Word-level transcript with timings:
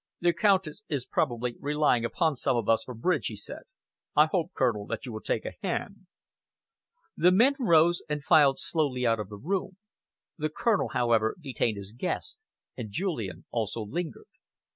"The 0.19 0.33
Countess 0.33 0.81
is 0.89 1.05
probably 1.05 1.57
relying 1.59 2.03
upon 2.05 2.35
some 2.35 2.57
of 2.57 2.67
us 2.67 2.85
for 2.85 2.95
bridge," 2.95 3.27
he 3.27 3.35
said. 3.35 3.65
"I 4.15 4.25
hope, 4.25 4.51
Colonel, 4.55 4.87
that 4.87 5.05
you 5.05 5.13
will 5.13 5.21
take 5.21 5.45
a 5.45 5.53
hand." 5.61 6.07
The 7.15 7.31
men 7.31 7.53
rose 7.59 8.01
and 8.09 8.23
filed 8.23 8.57
slowly 8.57 9.05
out 9.05 9.19
of 9.19 9.29
the 9.29 9.37
room. 9.37 9.77
The 10.39 10.49
Colonel, 10.49 10.87
however, 10.89 11.37
detained 11.39 11.77
his 11.77 11.93
host, 12.01 12.41
and 12.75 12.89
Julian 12.89 13.45
also 13.51 13.83
lingered. 13.83 14.25